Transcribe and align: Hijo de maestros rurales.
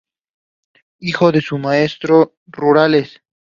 Hijo 0.97 1.31
de 1.31 1.43
maestros 1.59 2.29
rurales. 2.47 3.21